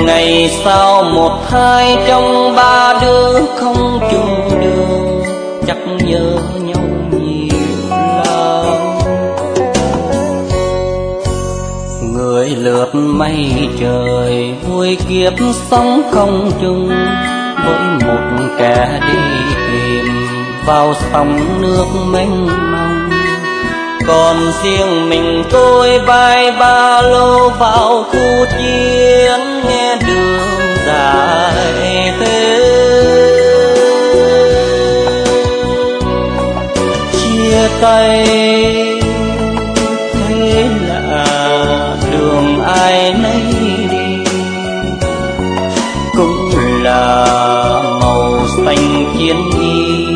Ngày 0.06 0.50
sau 0.64 1.02
một 1.02 1.38
hai 1.50 1.96
trong 2.06 2.56
ba 2.56 2.98
đứa 3.02 3.40
không 3.56 4.00
chung 4.10 4.60
đường, 4.60 5.22
chắc 5.66 5.76
nhớ 6.06 6.38
nhau 6.62 6.82
nhiều 7.20 7.58
lắm 7.90 8.94
người 12.12 12.48
lượt 12.48 12.94
mây 12.94 13.68
trời, 13.80 14.54
vui 14.68 14.98
kiếp 15.08 15.32
sống 15.70 16.02
không 16.12 16.50
chung. 16.60 16.88
Với 17.64 17.78
một 18.04 18.48
kẻ 18.58 19.00
đi 19.06 19.18
tìm, 19.72 20.06
vào 20.66 20.94
sông 20.94 21.60
nước 21.60 21.86
mênh 22.06 22.46
mông 22.46 23.03
còn 24.06 24.52
riêng 24.62 25.08
mình 25.08 25.42
tôi 25.50 25.98
vai 25.98 26.50
ba 26.50 27.02
lô 27.02 27.48
vào 27.48 28.04
khu 28.10 28.46
chiến, 28.58 29.40
nghe 29.68 29.96
đường 30.06 30.76
dài 30.86 32.12
thế 32.20 32.60
chia 37.12 37.68
tay 37.80 38.26
thế 40.14 40.68
là 40.88 41.26
đường 42.12 42.62
ai 42.62 43.14
nấy 43.22 43.42
đi. 43.90 44.24
Cũng 46.16 46.50
là 46.82 47.26
màu 48.00 48.40
xanh 48.56 49.14
chiến 49.18 49.36
y, 49.60 50.06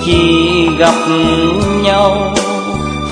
khi 0.00 0.68
gặp 0.78 0.94
nhau 1.82 2.34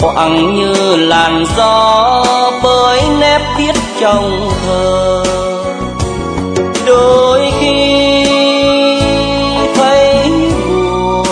khoảng 0.03 0.57
như 0.57 0.97
làn 0.97 1.45
gió 1.57 2.25
bơi 2.63 3.01
nếp 3.21 3.41
viết 3.59 3.75
trong 4.01 4.51
thơ 4.67 5.25
đôi 6.87 7.53
khi 7.61 8.25
thấy 9.75 10.31
buồn 10.67 11.27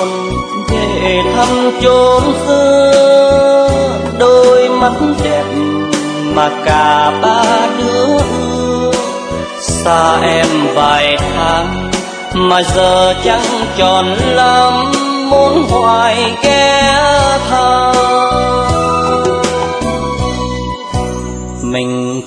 về 0.70 1.22
thăm 1.36 1.70
chốn 1.82 2.22
xưa. 2.46 3.68
Đôi 4.18 4.68
mắt 4.68 4.92
đẹp 5.24 5.44
mà 6.34 6.50
cả 6.64 7.12
ba 7.22 7.42
đứa 7.78 8.18
xa 9.60 10.20
em 10.22 10.46
vài 10.74 11.16
tháng 11.18 11.90
mà 12.34 12.62
giờ 12.62 13.14
chẳng 13.24 13.64
tròn 13.76 14.06
lắm, 14.14 14.92
muốn 15.30 15.62
hoài 15.68 16.36
ghé 16.42 16.94
thăm. 17.50 18.09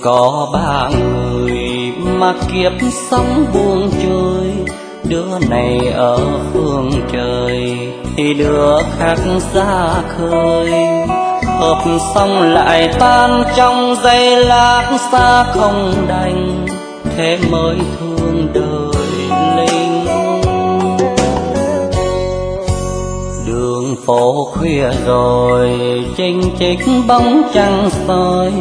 Có 0.03 0.49
ba 0.53 0.89
người 0.99 1.93
mà 2.19 2.33
kiếp 2.33 2.71
sống 3.09 3.45
buông 3.53 3.89
trôi 4.03 4.51
đứa 5.03 5.39
này 5.49 5.79
ở 5.95 6.19
phương 6.53 6.91
trời 7.11 7.77
thì 8.15 8.33
đứa 8.33 8.77
khác 8.99 9.17
xa 9.53 10.01
khơi. 10.17 10.71
Hợp 11.59 11.83
xong 12.13 12.41
lại 12.41 12.89
tan 12.99 13.43
trong 13.55 13.95
giây 14.03 14.45
lát 14.45 14.97
xa 15.11 15.43
không 15.43 15.93
đành, 16.07 16.65
thế 17.17 17.37
mới 17.51 17.77
thương 17.99 18.47
đời 18.53 19.03
linh. 19.57 20.05
Đường 23.47 23.95
phố 24.05 24.47
khuya 24.51 24.89
rồi, 25.05 25.69
chênh 26.17 26.41
chích 26.59 26.79
bóng 27.07 27.41
trăng 27.53 27.89
soi 28.07 28.51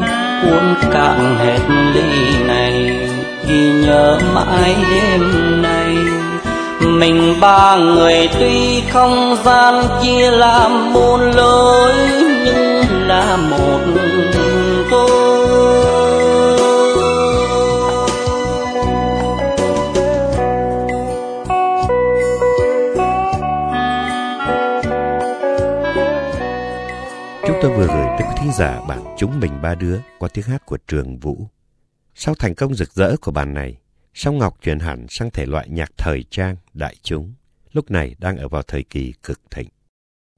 cuốn 0.42 0.74
cạn 0.92 1.36
hết 1.38 1.60
ly 1.94 2.44
này, 2.46 2.98
ghi 3.48 3.72
nhớ 3.72 4.18
mãi 4.34 4.76
đêm 4.90 5.22
nay. 5.62 5.96
Mình 6.80 7.34
ba 7.40 7.76
người 7.76 8.28
tuy 8.38 8.82
không 8.92 9.36
gian 9.44 9.84
chia 10.02 10.30
làm 10.30 10.92
muôn 10.92 11.20
lối, 11.36 11.92
nhưng 12.44 13.08
là 13.08 13.36
một 13.36 13.80
tôi. 14.90 15.08
Chúng 27.46 27.56
tôi 27.62 27.70
vừa 27.70 27.86
gửi 27.86 28.01
tới 28.18 28.28
quý 28.28 28.34
thính 28.38 28.52
giả 28.52 28.80
bản 28.88 29.14
Chúng 29.18 29.40
mình 29.40 29.62
ba 29.62 29.74
đứa 29.74 29.98
qua 30.18 30.28
tiếng 30.34 30.44
hát 30.44 30.66
của 30.66 30.78
Trường 30.86 31.18
Vũ. 31.18 31.46
Sau 32.14 32.34
thành 32.34 32.54
công 32.54 32.74
rực 32.74 32.92
rỡ 32.92 33.16
của 33.20 33.32
bản 33.32 33.54
này, 33.54 33.78
Song 34.14 34.38
Ngọc 34.38 34.58
chuyển 34.62 34.78
hẳn 34.78 35.06
sang 35.08 35.30
thể 35.30 35.46
loại 35.46 35.68
nhạc 35.68 35.92
thời 35.96 36.24
trang, 36.30 36.56
đại 36.74 36.96
chúng, 37.02 37.32
lúc 37.72 37.90
này 37.90 38.14
đang 38.18 38.36
ở 38.36 38.48
vào 38.48 38.62
thời 38.62 38.82
kỳ 38.82 39.12
cực 39.22 39.40
thịnh. 39.50 39.68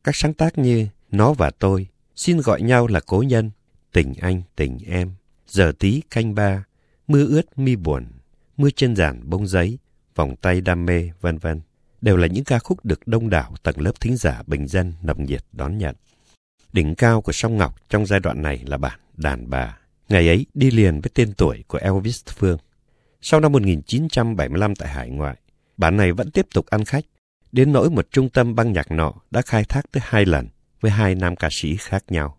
Các 0.04 0.16
sáng 0.16 0.34
tác 0.34 0.58
như 0.58 0.88
Nó 1.10 1.32
và 1.32 1.50
tôi, 1.50 1.86
Xin 2.16 2.40
gọi 2.40 2.62
nhau 2.62 2.86
là 2.86 3.00
cố 3.06 3.24
nhân, 3.26 3.50
Tình 3.92 4.14
anh, 4.20 4.42
tình 4.56 4.78
em, 4.86 5.14
Giờ 5.46 5.72
tí 5.78 6.02
canh 6.10 6.34
ba, 6.34 6.64
Mưa 7.06 7.26
ướt 7.26 7.58
mi 7.58 7.76
buồn, 7.76 8.06
Mưa 8.56 8.70
trên 8.76 8.96
giản 8.96 9.30
bông 9.30 9.46
giấy, 9.46 9.78
Vòng 10.14 10.36
tay 10.36 10.60
đam 10.60 10.86
mê, 10.86 11.10
vân 11.20 11.38
vân 11.38 11.60
đều 12.00 12.16
là 12.16 12.26
những 12.26 12.44
ca 12.44 12.58
khúc 12.58 12.84
được 12.84 13.06
đông 13.06 13.30
đảo 13.30 13.54
tầng 13.62 13.80
lớp 13.80 14.00
thính 14.00 14.16
giả 14.16 14.42
bình 14.46 14.68
dân 14.68 14.92
nồng 15.02 15.24
nhiệt 15.24 15.44
đón 15.52 15.78
nhận. 15.78 15.94
Đỉnh 16.74 16.94
cao 16.94 17.20
của 17.20 17.32
Song 17.32 17.56
Ngọc 17.56 17.88
trong 17.88 18.06
giai 18.06 18.20
đoạn 18.20 18.42
này 18.42 18.62
là 18.66 18.76
bản 18.76 18.98
Đàn 19.16 19.50
Bà. 19.50 19.78
Ngày 20.08 20.28
ấy 20.28 20.46
đi 20.54 20.70
liền 20.70 21.00
với 21.00 21.10
tên 21.14 21.32
tuổi 21.32 21.64
của 21.66 21.78
Elvis 21.78 22.24
Phương. 22.26 22.58
Sau 23.20 23.40
năm 23.40 23.52
1975 23.52 24.74
tại 24.74 24.88
hải 24.88 25.10
ngoại, 25.10 25.36
bản 25.76 25.96
này 25.96 26.12
vẫn 26.12 26.30
tiếp 26.30 26.46
tục 26.54 26.66
ăn 26.66 26.84
khách, 26.84 27.04
đến 27.52 27.72
nỗi 27.72 27.90
một 27.90 28.06
trung 28.10 28.28
tâm 28.28 28.54
băng 28.54 28.72
nhạc 28.72 28.90
nọ 28.90 29.12
đã 29.30 29.42
khai 29.42 29.64
thác 29.64 29.92
tới 29.92 30.02
hai 30.06 30.24
lần 30.24 30.48
với 30.80 30.90
hai 30.90 31.14
nam 31.14 31.36
ca 31.36 31.48
sĩ 31.50 31.76
khác 31.76 32.04
nhau. 32.08 32.38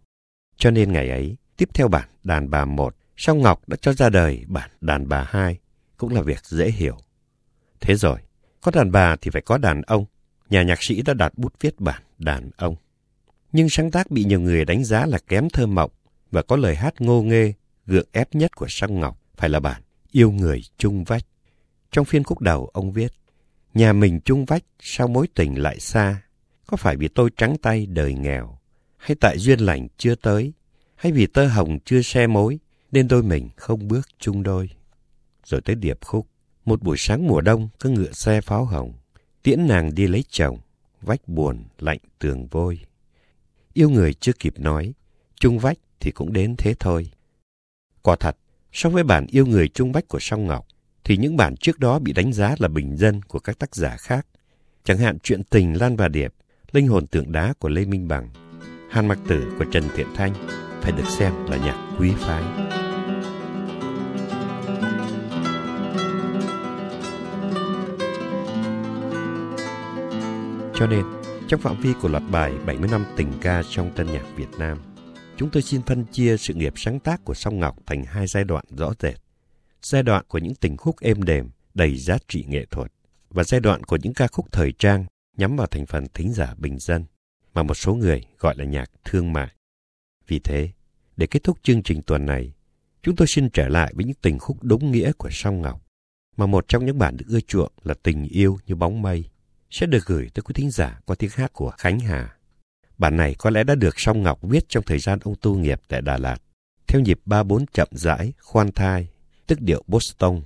Cho 0.57 0.71
nên 0.71 0.91
ngày 0.91 1.09
ấy, 1.09 1.35
tiếp 1.57 1.69
theo 1.73 1.87
bản 1.87 2.09
Đàn 2.23 2.49
Bà 2.49 2.65
1, 2.65 2.95
Song 3.17 3.41
Ngọc 3.41 3.69
đã 3.69 3.77
cho 3.81 3.93
ra 3.93 4.09
đời 4.09 4.45
bản 4.47 4.69
Đàn 4.81 5.09
Bà 5.09 5.23
2, 5.29 5.57
cũng 5.97 6.13
là 6.13 6.21
việc 6.21 6.45
dễ 6.45 6.71
hiểu. 6.71 6.97
Thế 7.81 7.95
rồi, 7.95 8.19
có 8.61 8.71
đàn 8.71 8.91
bà 8.91 9.15
thì 9.21 9.31
phải 9.31 9.41
có 9.41 9.57
đàn 9.57 9.81
ông. 9.81 10.05
Nhà 10.49 10.63
nhạc 10.63 10.79
sĩ 10.81 11.01
đã 11.01 11.13
đặt 11.13 11.37
bút 11.37 11.53
viết 11.59 11.79
bản 11.79 12.01
đàn 12.17 12.49
ông. 12.57 12.75
Nhưng 13.55 13.69
sáng 13.69 13.91
tác 13.91 14.11
bị 14.11 14.23
nhiều 14.23 14.39
người 14.39 14.65
đánh 14.65 14.83
giá 14.83 15.05
là 15.05 15.19
kém 15.27 15.49
thơ 15.49 15.65
mộng 15.65 15.91
và 16.31 16.41
có 16.41 16.55
lời 16.55 16.75
hát 16.75 17.01
ngô 17.01 17.21
nghê, 17.21 17.53
gượng 17.85 18.07
ép 18.11 18.35
nhất 18.35 18.55
của 18.55 18.65
Song 18.69 18.99
Ngọc 18.99 19.19
phải 19.35 19.49
là 19.49 19.59
bản 19.59 19.81
Yêu 20.11 20.31
người 20.31 20.61
chung 20.77 21.03
vách. 21.03 21.23
Trong 21.91 22.05
phiên 22.05 22.23
khúc 22.23 22.41
đầu, 22.41 22.69
ông 22.73 22.91
viết, 22.91 23.13
Nhà 23.73 23.93
mình 23.93 24.19
chung 24.25 24.45
vách, 24.45 24.63
sao 24.79 25.07
mối 25.07 25.27
tình 25.35 25.61
lại 25.61 25.79
xa? 25.79 26.21
Có 26.67 26.77
phải 26.77 26.97
vì 26.97 27.07
tôi 27.07 27.29
trắng 27.37 27.55
tay 27.61 27.85
đời 27.85 28.13
nghèo? 28.13 28.59
Hay 28.97 29.15
tại 29.21 29.37
duyên 29.39 29.59
lành 29.59 29.87
chưa 29.97 30.15
tới? 30.15 30.53
Hay 30.95 31.11
vì 31.11 31.27
tơ 31.27 31.47
hồng 31.47 31.79
chưa 31.85 32.01
xe 32.01 32.27
mối, 32.27 32.59
nên 32.91 33.07
đôi 33.07 33.23
mình 33.23 33.49
không 33.55 33.87
bước 33.87 34.07
chung 34.19 34.43
đôi? 34.43 34.69
Rồi 35.45 35.61
tới 35.61 35.75
điệp 35.75 35.97
khúc. 36.05 36.27
Một 36.65 36.83
buổi 36.83 36.97
sáng 36.97 37.27
mùa 37.27 37.41
đông, 37.41 37.69
có 37.79 37.89
ngựa 37.89 38.11
xe 38.11 38.41
pháo 38.41 38.65
hồng. 38.65 38.93
Tiễn 39.43 39.67
nàng 39.67 39.95
đi 39.95 40.07
lấy 40.07 40.23
chồng, 40.29 40.57
vách 41.01 41.27
buồn, 41.27 41.63
lạnh 41.79 41.99
tường 42.19 42.47
vôi. 42.47 42.79
Yêu 43.77 43.89
người 43.89 44.13
chưa 44.13 44.31
kịp 44.39 44.53
nói, 44.59 44.93
chung 45.39 45.59
vách 45.59 45.77
thì 45.99 46.11
cũng 46.11 46.33
đến 46.33 46.55
thế 46.57 46.75
thôi. 46.79 47.11
Quả 48.01 48.15
thật, 48.15 48.37
so 48.71 48.89
với 48.89 49.03
bản 49.03 49.25
yêu 49.29 49.45
người 49.45 49.67
chung 49.67 49.91
vách 49.91 50.07
của 50.07 50.19
Song 50.19 50.47
Ngọc, 50.47 50.67
thì 51.03 51.17
những 51.17 51.37
bản 51.37 51.55
trước 51.57 51.79
đó 51.79 51.99
bị 51.99 52.13
đánh 52.13 52.33
giá 52.33 52.55
là 52.59 52.67
bình 52.67 52.97
dân 52.97 53.21
của 53.21 53.39
các 53.39 53.59
tác 53.59 53.75
giả 53.75 53.97
khác. 53.97 54.27
Chẳng 54.83 54.97
hạn 54.97 55.17
chuyện 55.19 55.43
tình 55.43 55.81
Lan 55.81 55.95
và 55.95 56.07
Điệp, 56.07 56.33
linh 56.71 56.87
hồn 56.87 57.07
tượng 57.07 57.31
đá 57.31 57.53
của 57.59 57.69
Lê 57.69 57.85
Minh 57.85 58.07
Bằng, 58.07 58.29
Hàn 58.89 59.07
Mặc 59.07 59.19
Tử 59.27 59.53
của 59.59 59.65
Trần 59.71 59.83
Thiện 59.95 60.07
Thanh 60.15 60.33
phải 60.81 60.91
được 60.91 61.07
xem 61.17 61.45
là 61.45 61.57
nhạc 61.57 61.95
quý 61.99 62.11
phái. 62.17 62.43
Cho 70.75 70.87
nên, 70.87 71.24
trong 71.47 71.61
phạm 71.61 71.81
vi 71.81 71.93
của 72.01 72.07
loạt 72.07 72.23
bài 72.31 72.53
70 72.65 72.89
năm 72.91 73.05
tình 73.17 73.31
ca 73.41 73.63
trong 73.69 73.91
tân 73.95 74.07
nhạc 74.07 74.25
Việt 74.35 74.49
Nam, 74.57 74.77
chúng 75.37 75.49
tôi 75.49 75.61
xin 75.61 75.81
phân 75.81 76.05
chia 76.11 76.37
sự 76.37 76.53
nghiệp 76.53 76.73
sáng 76.75 76.99
tác 76.99 77.25
của 77.25 77.33
Song 77.33 77.59
Ngọc 77.59 77.75
thành 77.85 78.03
hai 78.03 78.27
giai 78.27 78.43
đoạn 78.43 78.65
rõ 78.77 78.93
rệt. 78.99 79.15
Giai 79.81 80.03
đoạn 80.03 80.25
của 80.27 80.37
những 80.37 80.55
tình 80.55 80.77
khúc 80.77 80.99
êm 80.99 81.23
đềm, 81.23 81.49
đầy 81.73 81.97
giá 81.97 82.17
trị 82.27 82.45
nghệ 82.47 82.65
thuật, 82.71 82.91
và 83.29 83.43
giai 83.43 83.59
đoạn 83.59 83.83
của 83.83 83.97
những 84.03 84.13
ca 84.13 84.27
khúc 84.27 84.51
thời 84.51 84.71
trang 84.71 85.05
nhắm 85.37 85.55
vào 85.55 85.67
thành 85.67 85.85
phần 85.85 86.05
thính 86.13 86.33
giả 86.33 86.53
bình 86.57 86.79
dân, 86.79 87.05
mà 87.53 87.63
một 87.63 87.73
số 87.73 87.93
người 87.93 88.25
gọi 88.39 88.55
là 88.57 88.65
nhạc 88.65 88.91
thương 89.03 89.33
mại. 89.33 89.55
Vì 90.27 90.39
thế, 90.39 90.69
để 91.17 91.27
kết 91.27 91.43
thúc 91.43 91.57
chương 91.63 91.83
trình 91.83 92.01
tuần 92.01 92.25
này, 92.25 92.53
chúng 93.03 93.15
tôi 93.15 93.27
xin 93.27 93.49
trở 93.49 93.67
lại 93.67 93.93
với 93.95 94.05
những 94.05 94.17
tình 94.21 94.39
khúc 94.39 94.63
đúng 94.63 94.91
nghĩa 94.91 95.11
của 95.17 95.29
Song 95.31 95.61
Ngọc, 95.61 95.81
mà 96.37 96.45
một 96.45 96.67
trong 96.67 96.85
những 96.85 96.97
bản 96.97 97.17
được 97.17 97.25
ưa 97.27 97.39
chuộng 97.39 97.71
là 97.83 97.93
Tình 98.03 98.23
yêu 98.23 98.57
như 98.65 98.75
bóng 98.75 99.01
mây, 99.01 99.29
sẽ 99.75 99.85
được 99.85 100.05
gửi 100.05 100.29
tới 100.33 100.43
quý 100.43 100.53
thính 100.53 100.71
giả 100.71 100.99
qua 101.05 101.15
tiếng 101.19 101.29
hát 101.33 101.53
của 101.53 101.71
Khánh 101.77 101.99
Hà. 101.99 102.35
Bản 102.97 103.17
này 103.17 103.35
có 103.37 103.49
lẽ 103.49 103.63
đã 103.63 103.75
được 103.75 103.99
Song 103.99 104.23
Ngọc 104.23 104.39
viết 104.41 104.65
trong 104.69 104.83
thời 104.83 104.99
gian 104.99 105.19
ông 105.23 105.35
tu 105.41 105.57
nghiệp 105.57 105.81
tại 105.87 106.01
Đà 106.01 106.17
Lạt, 106.17 106.37
theo 106.87 107.01
nhịp 107.01 107.19
ba 107.25 107.43
bốn 107.43 107.65
chậm 107.65 107.87
rãi, 107.91 108.33
khoan 108.41 108.71
thai, 108.71 109.07
tức 109.47 109.61
điệu 109.61 109.83
Boston. 109.87 110.41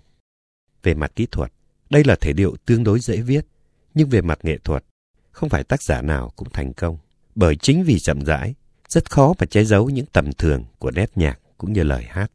Về 0.83 0.93
mặt 0.93 1.11
kỹ 1.15 1.27
thuật, 1.31 1.51
đây 1.89 2.03
là 2.03 2.15
thể 2.15 2.33
điệu 2.33 2.55
tương 2.65 2.83
đối 2.83 2.99
dễ 2.99 3.21
viết, 3.21 3.45
nhưng 3.93 4.09
về 4.09 4.21
mặt 4.21 4.39
nghệ 4.43 4.57
thuật, 4.57 4.83
không 5.31 5.49
phải 5.49 5.63
tác 5.63 5.83
giả 5.83 6.01
nào 6.01 6.31
cũng 6.35 6.49
thành 6.53 6.73
công. 6.73 6.97
Bởi 7.35 7.55
chính 7.55 7.83
vì 7.83 7.99
chậm 7.99 8.25
rãi, 8.25 8.53
rất 8.87 9.11
khó 9.11 9.33
mà 9.39 9.45
che 9.45 9.63
giấu 9.63 9.89
những 9.89 10.05
tầm 10.05 10.33
thường 10.33 10.63
của 10.79 10.91
nét 10.91 11.11
nhạc 11.15 11.39
cũng 11.57 11.73
như 11.73 11.83
lời 11.83 12.05
hát. 12.09 12.31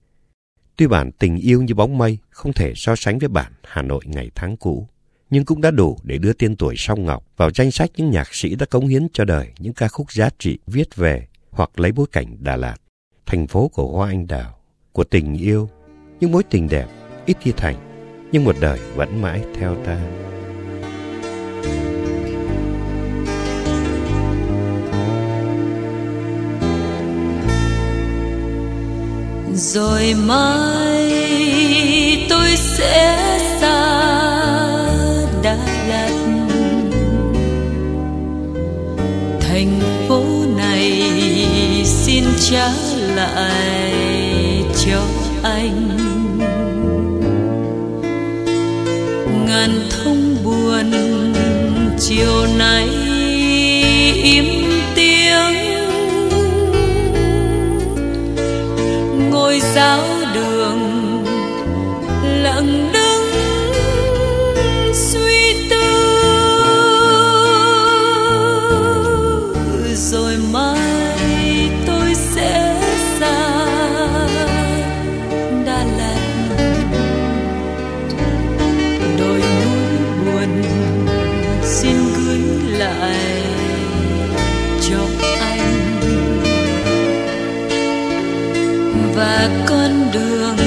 Tuy 0.76 0.86
bản 0.86 1.12
tình 1.12 1.36
yêu 1.36 1.62
như 1.62 1.74
bóng 1.74 1.98
mây 1.98 2.18
không 2.30 2.52
thể 2.52 2.72
so 2.76 2.96
sánh 2.96 3.18
với 3.18 3.28
bản 3.28 3.52
Hà 3.64 3.82
Nội 3.82 4.02
ngày 4.06 4.30
tháng 4.34 4.56
cũ, 4.56 4.88
nhưng 5.30 5.44
cũng 5.44 5.60
đã 5.60 5.70
đủ 5.70 5.98
để 6.02 6.18
đưa 6.18 6.32
tên 6.32 6.56
tuổi 6.56 6.74
Song 6.78 7.04
Ngọc 7.04 7.24
vào 7.36 7.50
danh 7.54 7.70
sách 7.70 7.90
những 7.96 8.10
nhạc 8.10 8.34
sĩ 8.34 8.54
đã 8.54 8.66
cống 8.66 8.86
hiến 8.86 9.06
cho 9.12 9.24
đời 9.24 9.52
những 9.58 9.72
ca 9.72 9.88
khúc 9.88 10.12
giá 10.12 10.28
trị 10.38 10.58
viết 10.66 10.96
về 10.96 11.26
hoặc 11.50 11.70
lấy 11.80 11.92
bối 11.92 12.06
cảnh 12.12 12.36
Đà 12.40 12.56
Lạt, 12.56 12.76
thành 13.26 13.46
phố 13.46 13.68
của 13.68 13.92
hoa 13.96 14.08
anh 14.08 14.26
đào, 14.26 14.58
của 14.92 15.04
tình 15.04 15.34
yêu, 15.34 15.68
những 16.20 16.32
mối 16.32 16.42
tình 16.50 16.68
đẹp, 16.68 16.86
ít 17.26 17.36
khi 17.40 17.52
thành, 17.56 17.76
nhưng 18.32 18.44
một 18.44 18.56
đời 18.60 18.78
vẫn 18.94 19.22
mãi 19.22 19.44
theo 19.54 19.76
ta. 19.84 20.00
rồi 29.56 30.14
mai 30.26 31.12
tôi 32.28 32.56
sẽ 32.56 33.38
xa 33.60 33.83
lại 43.24 44.64
cho 44.84 45.06
anh. 45.42 46.03
Xin 81.74 81.96
gửi 82.16 82.38
lại 82.78 83.42
cho 84.88 84.98
anh 85.40 86.00
và 89.14 89.64
con 89.68 90.10
đường 90.12 90.63